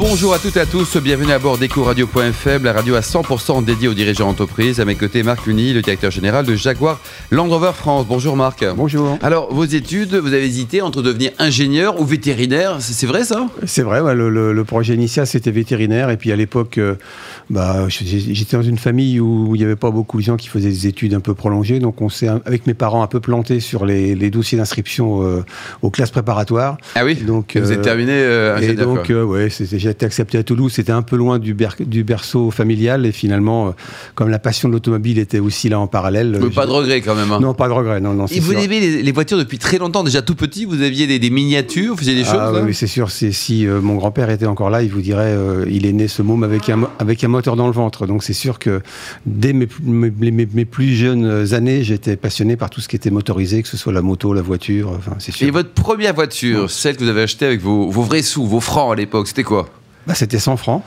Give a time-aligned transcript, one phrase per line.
[0.00, 3.86] Bonjour à toutes et à tous, bienvenue à bord d'EcoRadio.fm, la radio à 100% dédiée
[3.86, 4.80] aux dirigeants d'entreprise.
[4.80, 6.98] À mes côtés, Marc Luny, le directeur général de Jaguar
[7.30, 8.06] Land Rover France.
[8.08, 8.64] Bonjour Marc.
[8.74, 9.18] Bonjour.
[9.20, 13.46] Alors, vos études, vous avez hésité entre devenir ingénieur ou vétérinaire, c'est vrai ça?
[13.66, 16.94] C'est vrai, le, projet initial c'était vétérinaire et puis à l'époque, euh,
[17.50, 20.70] bah, j'étais dans une famille où il n'y avait pas beaucoup de gens qui faisaient
[20.70, 23.84] des études un peu prolongées, donc on s'est avec mes parents un peu planté sur
[23.84, 25.44] les, dossiers d'inscription euh,
[25.82, 26.78] aux classes préparatoires.
[26.94, 27.16] Ah oui?
[27.16, 30.92] Donc, Vous êtes terminé euh, ingénieur Et donc, ouais, c'était été accepté à Toulouse, c'était
[30.92, 33.70] un peu loin du, du, berceau familial et finalement, euh,
[34.14, 36.38] comme la passion de l'automobile était aussi là en parallèle.
[36.40, 37.30] Mais pas de regret quand même.
[37.32, 37.40] Hein.
[37.40, 38.00] Non, pas de regret.
[38.00, 41.18] Non, non, et vous aimez les, voitures depuis très longtemps, déjà tout petit, vous aviez
[41.18, 43.10] des, miniatures, vous faisiez des ah choses Oui, c'est sûr.
[43.10, 46.22] Si euh, mon grand-père était encore là, il vous dirait euh, il est né ce
[46.22, 48.06] môme avec un, avec un moteur dans le ventre.
[48.06, 48.80] Donc c'est sûr que
[49.26, 53.68] dès mes, mes, plus jeunes années, j'étais passionné par tout ce qui était motorisé, que
[53.68, 54.92] ce soit la moto, la voiture.
[54.96, 55.46] Enfin, c'est sûr.
[55.46, 58.60] Et votre première voiture, celle que vous avez achetée avec vos, vos vrais sous, vos
[58.60, 59.68] francs à l'époque, c'était quoi?
[60.10, 60.82] Bah, C'était 100 francs.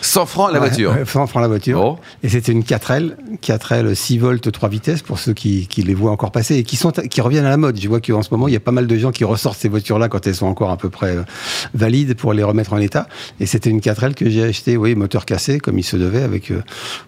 [0.00, 0.94] 100 francs la voiture.
[1.04, 1.98] 100 francs la voiture.
[2.22, 6.10] Et c'était une 4L, 4L 6 volts 3 vitesses pour ceux qui, qui, les voient
[6.10, 7.78] encore passer et qui, sont, qui reviennent à la mode.
[7.80, 9.68] Je vois qu'en ce moment, il y a pas mal de gens qui ressortent ces
[9.68, 11.22] voitures-là quand elles sont encore à peu près euh,
[11.74, 13.08] valides pour les remettre en état.
[13.40, 16.50] Et c'était une 4L que j'ai acheté, oui, moteur cassé, comme il se devait, avec,
[16.50, 16.62] euh,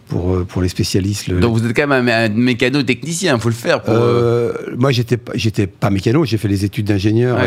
[0.09, 1.31] pour, euh, pour les spécialistes.
[1.31, 3.83] Donc vous êtes quand même un, mécano technicien, il faut le faire.
[3.83, 3.95] Pour,
[4.77, 7.39] moi, j'étais, j'étais pas mécano, j'ai fait les études d'ingénieur,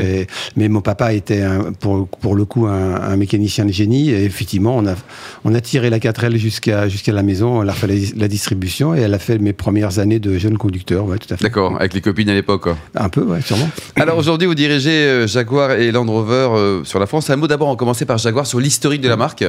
[0.56, 1.44] mais mon papa était,
[1.80, 4.12] pour, pour le coup, un, un mécanicien de génie.
[4.12, 4.96] Et effectivement, on a,
[5.44, 7.62] on a tiré la 4 jusqu'à jusqu'à la maison.
[7.62, 11.06] Elle a fait la, distribution et elle a fait mes premières années de jeune conducteur.
[11.06, 11.44] Ouais, tout à fait.
[11.44, 12.70] D'accord, avec les copines à l'époque.
[12.96, 13.70] Un peu, ouais, sûrement.
[13.96, 17.30] Alors aujourd'hui, vous dirigez euh, Jaguar et Land Rover euh, sur la France.
[17.30, 19.44] Un mot d'abord, on commencer par Jaguar sur l'historique de la marque.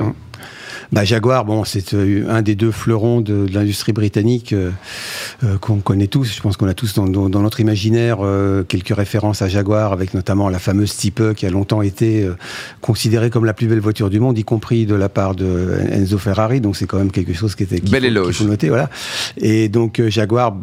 [0.93, 4.71] Bah, Jaguar, bon, c'est euh, un des deux fleurons de, l'industrie britannique euh,
[5.43, 6.35] euh, qu'on connaît tous.
[6.37, 8.19] Je pense qu'on a tous dans, notre imaginaire
[8.69, 12.29] quelques références à Jaguar, avec notamment la fameuse Type qui a longtemps été
[12.81, 16.19] considérée comme la plus belle voiture du monde, y compris de la part de Enzo
[16.19, 16.61] Ferrari.
[16.61, 18.37] Donc c'est quand même quelque chose qui était qui Belle éloge.
[18.37, 18.91] Faut noter, voilà.
[19.39, 20.57] Et donc Jaguar,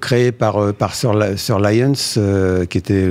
[0.00, 1.92] créé par par Sir, Sir Lyons,
[2.68, 3.06] qui était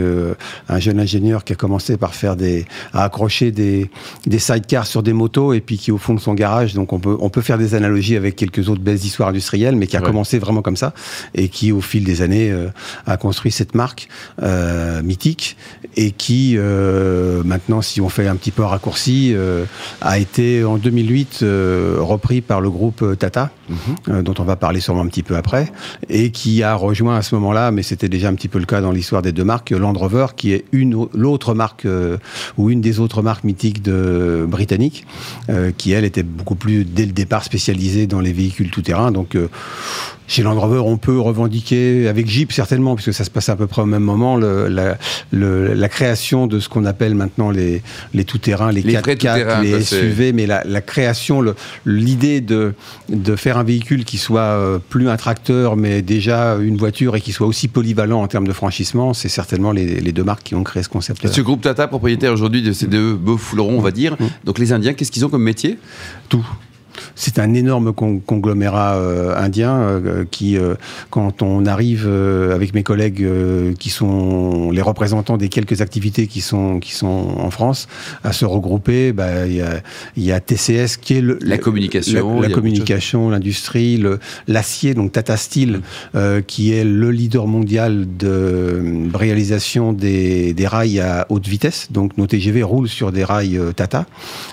[0.70, 3.90] un jeune ingénieur qui a commencé par faire des à accrocher des
[4.26, 6.74] des sidecars sur des motos et puis qui au fond de son garage.
[6.74, 9.88] Donc on peut, on peut faire des analogies avec quelques autres belles histoires industrielles, mais
[9.88, 10.94] qui a commencé vraiment comme ça
[11.36, 12.68] et qui, au fil des années, euh,
[13.06, 14.08] a construit cette marque
[14.42, 15.58] euh, mythique
[15.96, 19.36] et qui, euh, maintenant, si on fait un petit peu un raccourci,
[20.02, 21.40] a été en 2008
[22.00, 24.24] repris par le groupe Tata, mhm.
[24.24, 25.72] dont on va parler sûrement un petit peu après,
[26.10, 28.82] et qui a rejoint à ce moment-là, mais c'était déjà un petit peu le cas
[28.82, 31.88] dans l'histoire des deux marques, Land Rover, qui est une l'autre marque
[32.58, 35.06] ou une des autres marques mythiques de britanniques,
[35.78, 39.12] qui elle était beaucoup plus dès le départ spécialisé dans les véhicules tout-terrain.
[39.12, 39.50] Donc euh,
[40.30, 43.66] chez Land Rover, on peut revendiquer, avec Jeep certainement, puisque ça se passe à peu
[43.66, 47.82] près au même moment, la, création de ce qu'on appelle maintenant les,
[48.14, 51.44] les tout-terrains, les, 4x4, les SUV, mais la, création,
[51.86, 52.74] l'idée de,
[53.10, 57.22] de faire un véhicule qui soit euh, plus un tracteur, mais déjà une voiture et
[57.22, 60.64] qui soit aussi polyvalent en termes de franchissement, c'est certainement les, deux marques qui ont
[60.64, 61.24] créé ce concept.
[61.24, 61.32] -là.
[61.32, 64.26] Ce groupe Tata, propriétaire aujourd'hui de ces deux beaux foulerons, on va dire, mmh.
[64.46, 65.80] donc les Indiens, qu'est-ce qu'ils ont comme métier?
[66.30, 66.46] Tout.
[67.16, 70.76] C'est un énorme conglomérat euh, indien euh, qui, euh,
[71.10, 73.28] quand on arrive avec mes collègues
[73.78, 77.88] qui sont les représentants des quelques activités qui sont, qui sont en France,
[78.24, 79.64] à se regrouper, bah, il
[80.18, 84.02] y, a, TCS qui est la communication, la, communication, l'industrie,
[84.48, 85.82] l'acier, donc Tata Steel,
[86.14, 86.42] mm.
[86.48, 91.88] qui est le leader mondial de réalisation des, rails à haute vitesse.
[91.92, 94.06] Donc nos TGV roulent sur des rails Tata.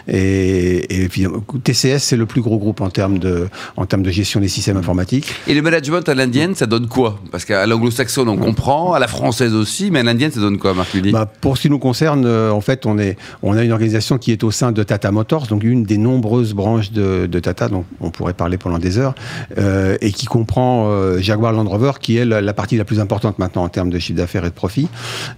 [0.09, 1.27] Et, et puis
[1.65, 4.77] TCS, c'est le plus gros groupe en termes de, en termes de gestion des systèmes
[4.77, 5.35] informatiques.
[5.47, 7.19] Et le management à l'indienne, ça donne quoi?
[7.31, 10.75] Parce qu'à l'anglo-saxonne, on comprend, à la française aussi, mais à l'indienne, ça donne quoi,
[10.75, 13.73] Marc bah, Pour ce qui nous concerne, euh, en fait, on, est, on a une
[13.73, 17.69] organisation qui est au sein de Tata Motors, donc une des nombreuses branches de, Tata,
[17.69, 19.15] donc on pourrait parler pendant des heures,
[19.59, 23.39] euh, et qui comprend euh, Jaguar Land Rover, qui est la, partie la plus importante
[23.39, 24.89] maintenant en termes de chiffre d'affaires et de profit,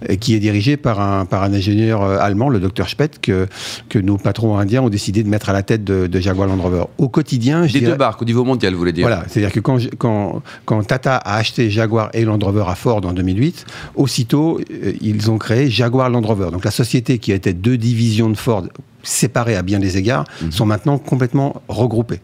[0.07, 3.47] et qui est dirigée par un, par un ingénieur allemand, le docteur Spett, que,
[3.89, 6.61] que nos patrons indiens ont décidé de mettre à la tête de, de Jaguar Land
[6.61, 7.65] Rover au quotidien.
[7.65, 10.83] Des deux marques au niveau mondial, vous voulez dire Voilà, c'est-à-dire que quand, quand, quand,
[10.83, 13.65] Tata a acheté Jaguar et Land Rover à Ford en 2008,
[13.95, 16.49] aussitôt, euh, ils ont créé Jaguar Land Rover.
[16.51, 18.65] Donc la société qui était deux divisions de Ford
[19.03, 20.51] séparés à bien des égards, Mhm.
[20.51, 22.19] sont maintenant complètement regroupés.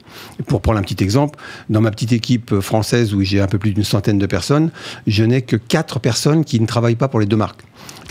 [0.48, 1.40] Pour prendre un petit exemple,
[1.70, 4.72] dans ma petite équipe française où j'ai un peu plus d'une centaine de personnes,
[5.08, 7.62] je n'ai que quatre personnes qui ne travaillent pas pour les deux marques.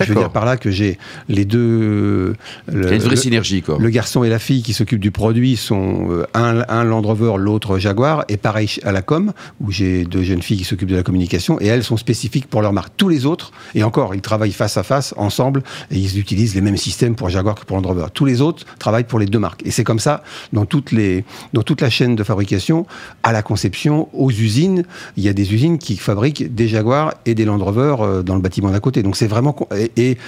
[0.01, 2.35] Je veux dire par là que j'ai les deux.
[2.73, 3.77] Il y a une vraie le- synergie, quoi.
[3.79, 7.35] le garçon et la fille qui s'occupent du produit sont euh, un, un Land Rover,
[7.39, 10.97] l'autre Jaguar, et pareil à la com, où j'ai deux jeunes filles qui s'occupent de
[10.97, 12.93] la communication, et elles sont spécifiques pour leur marque.
[12.97, 15.63] Tous les autres, et encore, ils travaillent face à face, ensemble,
[15.93, 18.07] et ils utilisent les mêmes systèmes pour Jaguar que pour Land Rover.
[18.13, 19.62] Tous les autres travaillent pour les deux marques.
[19.65, 20.23] Et c'est comme ça
[20.53, 22.87] dans, toutes les, dans toute la chaîne de fabrication,
[23.23, 24.85] à la conception, aux usines.
[25.17, 28.35] Il y a des usines qui fabriquent des Jaguars et des Land Rover euh, dans
[28.35, 29.03] le bâtiment d'à côté.
[29.03, 29.56] Donc c'est vraiment...
[29.97, 30.19] Et,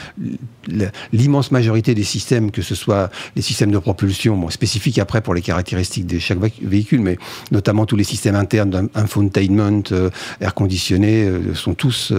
[1.12, 5.32] l'immense majorité des systèmes, que ce soit les systèmes de propulsion, bon, spécifiques après pour
[5.32, 7.18] les caractéristiques de chaque véhicule, mais
[7.52, 12.12] notamment tous les systèmes internes d'infotainment, euh, air conditionné, euh, sont tous,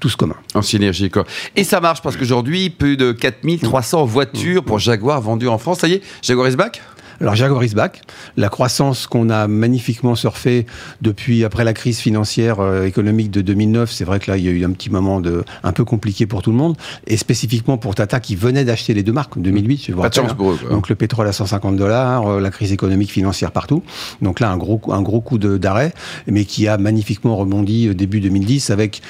[0.00, 0.36] tous communs.
[0.54, 1.24] En synergie, quoi.
[1.56, 5.80] Et ça marche parce qu'aujourd'hui, plus de 4300 voitures pour Jaguar vendues en France.
[5.80, 6.82] Ça y est, Jaguar is back
[7.20, 8.02] Alors Jaguar is back.
[8.36, 10.66] La croissance qu'on a magnifiquement surfée
[11.02, 14.48] depuis après la crise financière euh, économique de 2009, c'est vrai que là il y
[14.48, 16.76] a eu un petit moment de un peu compliqué pour tout le monde
[17.06, 19.84] et spécifiquement pour Tata qui venait d'acheter les deux marques en 2008.
[19.86, 20.34] Je vous Pas de chance hein.
[20.34, 20.70] pour eux, quoi.
[20.70, 23.82] Donc le pétrole à 150 dollars, euh, la crise économique financière partout.
[24.22, 25.92] Donc là un gros coup- un gros coup d'arrêt,
[26.26, 29.02] mais qui a magnifiquement rebondi euh, début 2010 avec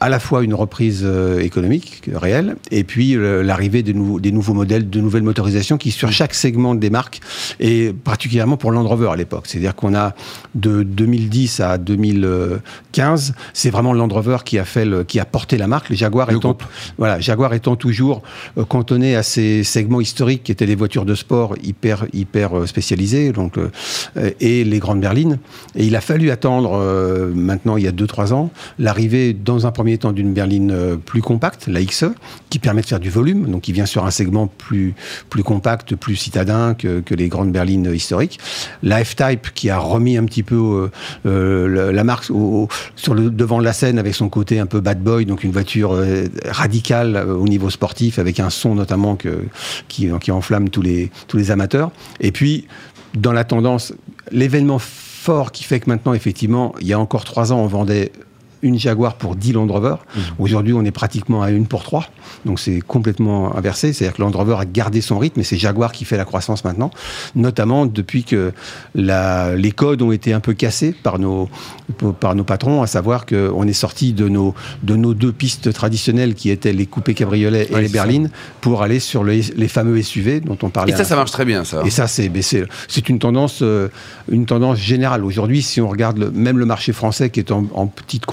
[0.00, 4.54] à la fois une reprise euh, économique réelle et puis l'arrivée des, nouveaux- des nouveaux
[4.54, 7.20] modèles, de nouvelles motorisations qui sur chaque segment des marques
[7.60, 9.44] et particulièrement pour Land Rover à l'époque.
[9.46, 10.14] C'est-à-dire qu'on a
[10.54, 15.58] de 2010 à 2015, c'est vraiment Land Rover qui a fait le, qui a porté
[15.58, 15.88] la marque.
[15.90, 16.56] Les Jaguar Le étant,
[16.98, 18.22] voilà, Jaguar étant toujours
[18.58, 22.66] euh, cantonné à ces segments historiques qui étaient les voitures de sport hyper hyper euh,
[22.66, 23.70] spécialisées, donc euh,
[24.40, 25.38] et les grandes berlines.
[25.74, 29.72] Et il a fallu attendre euh, maintenant il y a 2-3 ans l'arrivée dans un
[29.72, 32.06] premier temps d'une berline plus compacte, la XE,
[32.50, 34.94] qui permet de faire du volume, donc qui vient sur un segment plus
[35.30, 38.38] plus compact, plus citadin que, que les grandes berlines historiques.
[38.82, 40.90] La F-Type qui a remis un petit peu euh,
[41.26, 42.24] euh, la, marque
[42.96, 45.52] sur le devant de la scène avec son côté un peu bad boy, donc une
[45.52, 49.16] voiture euh, radicale au niveau sportif avec un son notamment
[49.88, 51.90] qui, qui enflamme tous les, tous les amateurs.
[52.20, 52.66] Et puis
[53.14, 53.92] dans la tendance,
[54.30, 58.12] l'événement fort qui fait que maintenant effectivement, il y a encore trois ans, on vendait
[58.62, 59.96] une Jaguar pour 10 Land Rover.
[60.38, 62.06] Aujourd'hui, on est pratiquement à une pour 3.
[62.46, 63.92] Donc c'est complètement inversé.
[63.92, 66.64] C'est-à-dire que Land Rover a gardé son rythme et c'est Jaguar qui fait la croissance
[66.64, 66.90] maintenant.
[67.34, 68.52] Notamment depuis que
[68.94, 71.48] la, les codes ont été un peu cassés par nos,
[72.20, 76.34] par nos patrons, à savoir qu'on est sorti de nos, de nos deux pistes traditionnelles
[76.34, 77.92] qui étaient les coupés cabriolets et Ouais, les ça.
[77.94, 78.30] berlines
[78.60, 80.92] pour aller sur les, les fameux SUV dont on parlait.
[80.92, 81.82] Et ça, ça marche très bien, ça.
[81.84, 83.88] et ça, c'est une tendance, euh,
[84.30, 85.24] une tendance générale.
[85.24, 88.26] Aujourd'hui, si on regarde le- même le marché français qui est en, en petite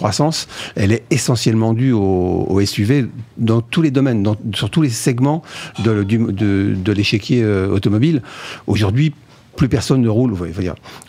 [0.75, 3.05] elle est essentiellement due au, SUV
[3.37, 5.41] dans tous les domaines, sur tous les segments
[5.83, 8.21] de, de l'échiquier euh, automobile.
[8.67, 9.13] Aujourd'hui,
[9.59, 10.33] plus personne ne roule.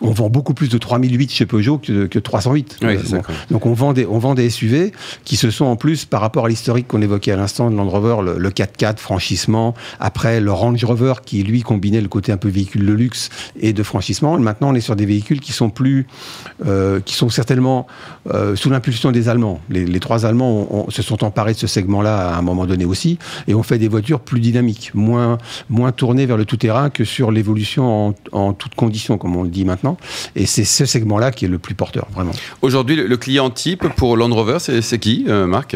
[0.01, 2.79] on vend beaucoup plus de 3008 chez Peugeot que, que 308.
[2.81, 3.23] Oui, Euh, c'est ça, bon.
[3.23, 3.35] quoi.
[3.49, 4.91] Donc on vend, des, on vend des SUV
[5.23, 7.87] qui se sont en plus, par rapport à l'historique qu'on évoquait à l'instant de Land
[7.89, 12.37] Rover, le, le 4x4, franchissement, après le Range Rover qui lui combinait le côté un
[12.37, 14.37] peu véhicule de luxe et de franchissement.
[14.37, 16.05] Maintenant on est sur des véhicules qui sont plus,
[16.65, 17.87] euh, qui sont certainement
[18.33, 19.61] euh, sous l'impulsion des Allemands.
[19.69, 22.65] Les, les trois Allemands ont- ont- se sont emparés de ce segment-là à un moment
[22.65, 25.37] donné aussi et ont fait des voitures plus dynamiques, moins,
[25.69, 29.49] moins tournées vers le tout-terrain que sur l'évolution en, en toutes conditions, comme on le
[29.49, 29.97] dit maintenant.
[30.35, 32.33] Et c'est ce segment-là qui est le plus porteur, vraiment.
[32.61, 35.75] Aujourd'hui, le, client type pour Land Rover, c'est c'est qui, euh, Marc?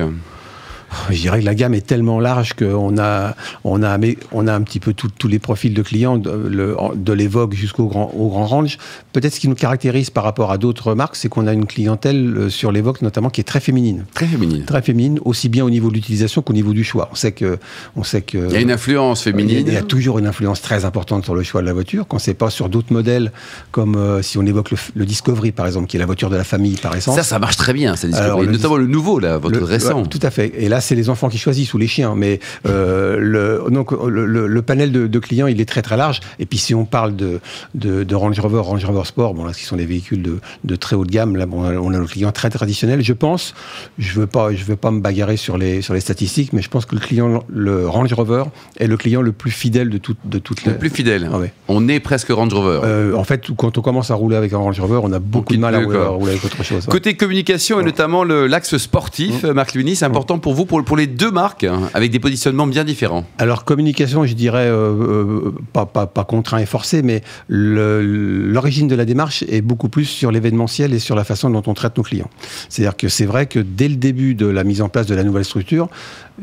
[1.09, 3.97] Je dirais que la gamme est tellement large qu'on a, on a,
[4.31, 7.86] on a un petit peu tous les profils de clients, de, le- de l'Evoque jusqu'au
[7.88, 8.77] grand, au grand range.
[9.13, 12.36] Peut-être ce qui nous caractérise par rapport à d'autres marques, c'est qu'on a une clientèle
[12.38, 14.06] euh, sur l'Evoque notamment qui est très féminine.
[14.13, 14.66] Très féminine.
[14.66, 17.09] Très féminine, aussi bien au niveau de l'utilisation qu'au niveau du choix.
[17.11, 17.57] On sait que,
[17.95, 18.37] on sait que.
[18.47, 19.66] Il y a une influence féminine.
[19.68, 22.07] Il y a toujours une influence très importante sur le choix de la voiture.
[22.07, 23.31] Qu'on ne sait pas sur d'autres modèles,
[23.71, 26.35] comme euh, si on évoque le, le Discovery par exemple, qui est la voiture de
[26.35, 27.16] la famille par essence.
[27.16, 28.45] Ça, ça marche très bien, ça Alors, Discovery.
[28.47, 30.02] le notamment le nouveau, là, votre Le- récent.
[30.02, 30.52] ouais, tout à fait.
[30.57, 32.13] Et là, c'est les enfants qui choisissent ou les chiens.
[32.15, 35.97] Mais euh, le, donc, le, le- le panel de, de clients, il est très très
[35.97, 36.19] large.
[36.39, 37.39] Et puis, si on parle de,
[37.73, 40.75] de, de Range Rover, Range Rover Sport, bon là, ce sont des véhicules de, de
[40.75, 43.01] très haut de gamme, là, bon, on a nos clients très traditionnels.
[43.04, 43.54] Je pense,
[43.97, 46.69] je veux pas, je veux pas me bagarrer sur les sur les statistiques, mais je
[46.69, 48.44] pense que le client, le Range Rover,
[48.77, 50.71] est le client le plus fidèle de tout, de toutes les.
[50.73, 51.30] Le plus fidèle.
[51.33, 51.51] Ah ouais.
[51.68, 52.81] On est presque Range Rover.
[52.83, 55.54] Euh, en fait, quand on commence à rouler avec un Range Rover, on a beaucoup
[55.54, 56.06] de mal à rouler, quoi.
[56.06, 56.85] à rouler avec autre chose.
[56.85, 56.92] ouais.
[56.92, 59.51] Côté communication et notamment l'axe sportif, Mmh.
[59.51, 62.83] Marc Luni, c'est important pour vous, pour, pour les deux marques, avec des positionnements bien
[62.83, 63.25] différents.
[63.37, 68.95] Alors communication, je dirais euh, euh, pas, pas, pas contraint et forcé, mais l'origine de
[68.95, 72.03] la démarche est beaucoup plus sur l'événementiel et sur la façon dont on traite nos
[72.03, 72.29] clients.
[72.69, 75.23] C'est-à-dire que c'est vrai que dès le début de la mise en place de la
[75.23, 75.89] nouvelle structure,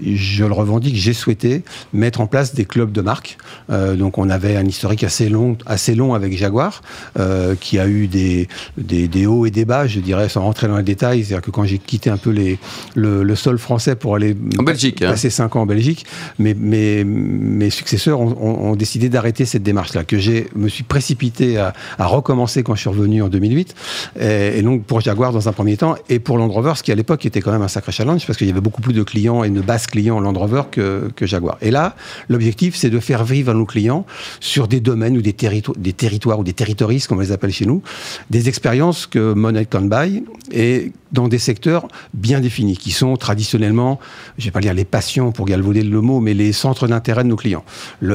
[0.01, 3.37] je le revendique, j'ai souhaité mettre en place des clubs de marque.
[3.71, 6.83] Euh, donc on avait un historique assez long, assez long avec Jaguar,
[7.19, 10.77] euh, qui a eu des, des, hauts et des bas, je dirais, sans rentrer dans
[10.77, 11.25] les détails.
[11.25, 12.59] C'est-à-dire que quand j'ai quitté un peu les,
[12.95, 15.11] le, sol français pour aller en Belgique, hein.
[15.11, 16.07] passer 5 ans en Belgique,
[16.39, 21.73] mes, mes, mes successeurs ont, décidé d'arrêter cette démarche-là, que j'ai me suis précipité à,
[21.99, 23.75] recommencer quand je suis revenu en 2008.
[24.19, 26.93] Et, et, donc pour Jaguar dans un premier temps, et pour Land Rover, ce qui
[26.93, 29.03] à l'époque était quand même un sacré challenge, parce qu'il y avait beaucoup plus de
[29.03, 31.59] clients et de bases clients Land Rover que, Jaguar.
[31.61, 31.95] Et là,
[32.29, 34.07] l'objectif, c'est de faire vivre à nos clients
[34.41, 35.35] sur des domaines ou des,
[35.77, 37.83] des territoires ou des territories, comme on les appelle chez nous,
[38.31, 44.01] des expériences que Monet can buy et dans des secteurs bien définis, qui sont traditionnellement,
[44.39, 47.29] je vais pas dire les passions pour galvauder le mot, mais les centres d'intérêt de
[47.29, 47.65] nos clients.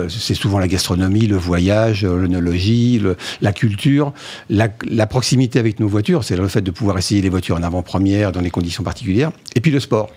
[0.09, 3.01] C'est souvent la gastronomie, le voyage, l'œnologie,
[3.41, 4.13] la culture,
[4.50, 7.63] la, la, proximité avec nos voitures, c'est le fait de pouvoir essayer les voitures en
[7.63, 10.09] avant-première dans des conditions particulières, et puis le sport.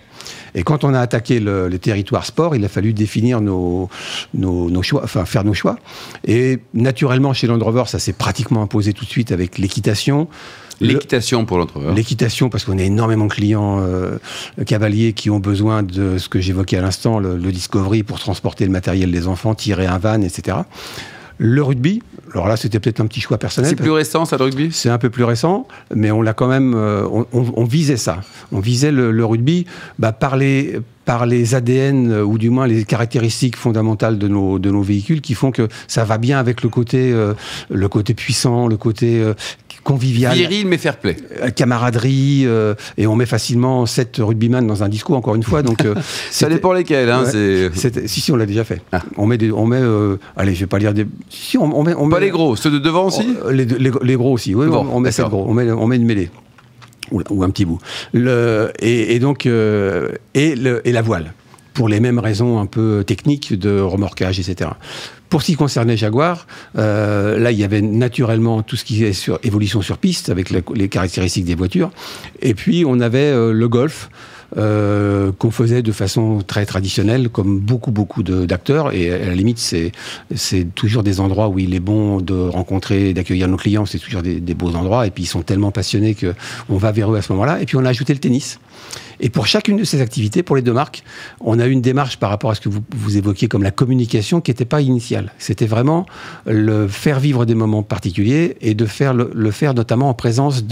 [0.55, 3.89] Et quand on a attaqué le, les territoires sport, il a fallu définir nos,
[4.33, 5.77] nos, choix, enfin faire nos choix.
[6.25, 10.27] Et naturellement, chez Land Rover, ça s'est pratiquement imposé tout de suite avec l'équitation.
[10.79, 11.93] L'équitation pour Land Rover.
[11.93, 14.17] L'équitation parce qu'on a énormément de clients euh,
[14.65, 18.65] cavaliers qui ont besoin de ce que j'évoquais à l'instant, le, le, Discovery pour transporter
[18.65, 20.57] le matériel des enfants, tirer un van, etc.
[21.37, 22.01] Le rugby,
[22.33, 23.69] alors là, c'était peut-être un petit choix personnel.
[23.69, 24.69] C'est plus récent, ça, le rugby?
[24.71, 26.73] C'est un peu plus récent, mais on l'a quand même.
[26.75, 28.21] Euh, on, visait ça.
[28.51, 29.65] On visait le, rugby
[29.99, 34.59] bah, par, les, par les ADN, euh, ou du moins les caractéristiques fondamentales de nos,
[34.59, 37.33] de nos véhicules, qui font que ça va bien avec le côté, euh,
[37.69, 39.23] le côté puissant, le côté
[39.83, 40.35] convivial.
[40.35, 41.17] Viril mais fair play.
[41.41, 45.63] Euh, camaraderie, euh, et on met facilement sept rugbyman dans un discours, encore une fois.
[45.63, 45.95] Donc, euh,
[46.31, 47.09] ça dépend lesquels.
[47.09, 48.81] Hein, si, si, on l'a déjà fait.
[48.91, 49.01] Ah.
[49.17, 49.81] On met, des, on met
[50.35, 51.05] allez, je vais pas lire des.
[51.29, 54.55] Si, on, met, on pas les gros, ceux de devant aussi les, les, gros aussi,
[54.55, 56.29] oui, on, met sept gros, on met, on met une mêlée.
[57.11, 57.79] Ou, un petit bout.
[58.13, 59.49] Le, et, et donc, et,
[60.55, 61.33] le, et la voile
[61.73, 64.71] pour les mêmes raisons un peu techniques de remorquage, etc.
[65.31, 66.45] Pour ce qui concernait Jaguar,
[66.77, 70.49] euh, là, il y avait naturellement tout ce qui est sur évolution sur piste, avec
[70.49, 71.89] les caractéristiques des voitures.
[72.41, 74.09] Et puis, on avait euh, le Golf.
[74.57, 78.93] Euh, qu'on faisait de façon très traditionnelle, comme beaucoup, beaucoup d'acteurs.
[78.93, 83.47] Et à la limite, c'est toujours des endroits où il est bon de rencontrer, d'accueillir
[83.47, 83.85] nos clients.
[83.85, 85.07] C'est toujours des, beaux endroits.
[85.07, 87.61] Et puis, ils sont tellement passionnés qu'on va vers eux à ce moment-là.
[87.61, 88.59] Et puis, on a ajouté le tennis.
[89.21, 91.03] Et pour chacune de ces activités, pour les deux marques,
[91.39, 94.41] on a une démarche par rapport à ce que vous, vous évoquiez comme la communication
[94.41, 95.31] qui n'était pas initiale.
[95.37, 96.07] C'était vraiment
[96.45, 100.63] le faire vivre des moments particuliers et de faire le, faire notamment en présence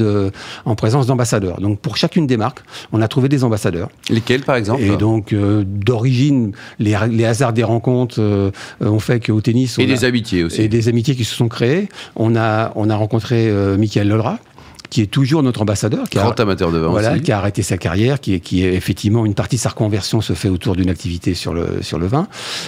[0.66, 1.62] en présence d'ambassadeurs.
[1.62, 3.69] Donc pour chacune des marques, on a trouvé des ambassadeurs.
[4.10, 9.26] Lesquels par exemple Et donc euh, d'origine, les, les, hasards des rencontres euh, ont fait
[9.26, 11.90] qu'au tennis et des amitiés aussi et des amitiés qui se sont créées.
[12.16, 14.40] On a on a rencontré euh, Michael Lelra
[14.90, 16.10] qui est toujours notre ambassadeur.
[16.10, 18.74] Qui Grand amateur de vin voilà, Qui a arrêté sa carrière, qui est, qui est
[18.74, 22.08] effectivement une partie de sa reconversion se fait autour d'une activité sur le, sur le
[22.08, 22.28] vin,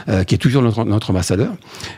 [0.10, 1.54] euh, qui est toujours notre, notre ambassadeur.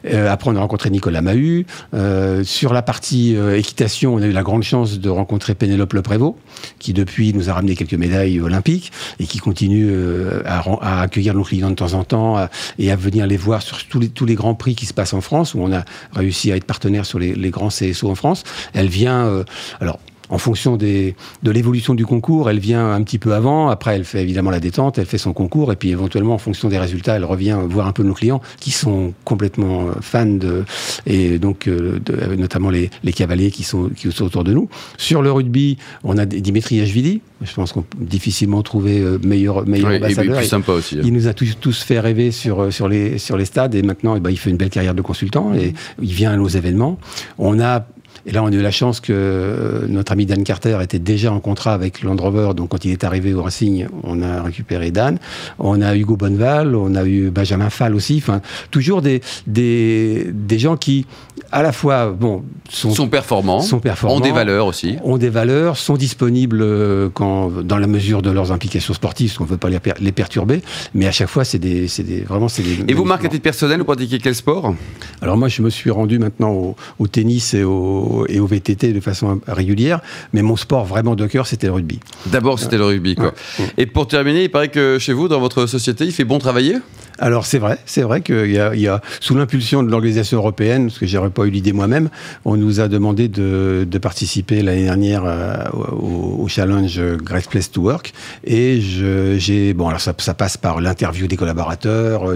[0.05, 1.65] Euh, après, on a rencontré Nicolas Mahut.
[1.93, 5.93] Euh, sur la partie euh, équitation, on a eu la grande chance de rencontrer Pénélope
[5.93, 6.35] Le Prévost,
[6.79, 11.33] qui depuis nous a ramené quelques médailles olympiques et qui continue euh, à, à, accueillir
[11.33, 12.47] nos clients de temps en temps
[12.79, 15.13] et à venir les voir sur tous les, tous les grands prix qui se passent
[15.13, 18.15] en France, où on a réussi à être partenaire sur les, les grands CSO en
[18.15, 18.43] France.
[18.73, 19.43] Elle vient,
[19.79, 19.99] alors
[20.33, 23.69] en fonction des, de l'évolution du concours, elle vient un petit peu avant.
[23.69, 26.69] Après, elle fait évidemment la détente, elle fait son concours, et puis éventuellement, en fonction
[26.69, 30.65] des résultats, elle revient voir un peu nos clients qui sont complètement euh, fans de,
[31.05, 34.69] et donc euh, de, notamment les, les, cavaliers qui sont, qui sont autour de nous.
[34.97, 37.21] Sur le rugby, on a Dimitri Ashvili.
[37.43, 40.33] Je pense qu'on peut difficilement trouver euh, meilleur, meilleur ambassadeur.
[40.33, 40.95] Et plus sympa aussi.
[40.95, 41.01] Hein.
[41.03, 44.15] Il nous a tous, tous, fait rêver sur, sur, les, sur les stades, et maintenant,
[44.15, 46.97] eh ben, il fait une belle carrière de consultant, et il vient à nos événements.
[47.37, 47.85] On a
[48.25, 51.41] et là, on a eu la chance que notre ami Dan Carter était déjà en
[51.41, 52.51] contrat avec Land Rover.
[52.55, 55.19] Donc, quand il est arrivé au Racing, on a récupéré Dan.
[55.59, 58.17] On a Hugo Bonneval, on a eu Benjamin Fall aussi.
[58.17, 61.05] Enfin, toujours des, des, des gens qui,
[61.51, 64.95] à la fois, bon, sont, sont, performants, sont performants, ont des valeurs aussi.
[65.03, 69.37] Ont des valeurs, sont disponibles euh, quand, dans la mesure de leurs implications sportives, parce
[69.39, 70.61] qu'on ne veut pas les, les, perturber.
[70.93, 72.85] Mais à chaque fois, c'est des, des, vraiment, c'est des.
[72.87, 74.73] Et vous, Marc, à titre personnel, vous pratiquez quel sport?
[75.21, 78.93] Alors, moi, je me suis rendu maintenant au, au tennis et au, et au VTT
[78.93, 80.01] de façon régulière.
[80.33, 81.99] Mais mon sport vraiment de cœur, c'était le rugby.
[82.27, 83.15] D'abord, c'était le rugby.
[83.15, 83.33] Quoi.
[83.77, 86.77] Et pour terminer, il paraît que chez vous, dans votre société, il fait bon travailler?
[87.19, 90.99] Alors c'est vrai, c'est vrai qu'il y, y a, sous l'impulsion de l'organisation européenne, parce
[90.99, 92.09] que j'aurais pas eu l'idée moi-même,
[92.45, 97.71] on nous a demandé de, de participer l'année dernière euh, au, au, challenge Great Place
[97.71, 102.35] to Work, et j'ai bon alors ça, ça passe par l'interview des collaborateurs, euh,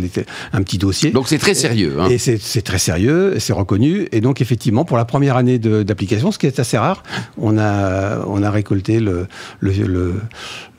[0.53, 1.11] un petit dossier.
[1.11, 1.97] Donc c'est très sérieux.
[1.99, 2.09] Hein.
[2.09, 6.37] Et c'est très sérieux, c'est reconnu, et donc effectivement pour la première année d'application, ce
[6.37, 7.03] qui est assez rare,
[7.37, 9.27] on a on a récolté le
[9.59, 10.13] le, le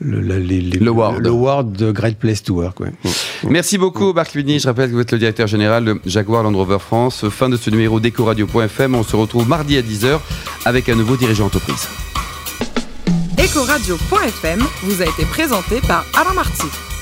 [0.00, 1.18] le, le, le, Word.
[1.18, 2.80] le Word de Great Place to Work.
[2.80, 2.92] Ouais.
[3.48, 4.58] Merci beaucoup, Marc Luni.
[4.58, 7.28] Je rappelle que vous êtes le directeur général de Jaguar Land Rover France.
[7.28, 8.94] Fin de ce numéro d'Ecoradio.fm.
[8.94, 10.18] On se retrouve mardi à 10h
[10.64, 11.88] avec un nouveau dirigeant entreprise.
[13.38, 16.97] Ecoradio.fm vous a été présenté par Alain Marty.